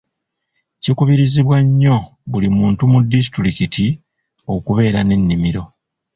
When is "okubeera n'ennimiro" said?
4.53-5.63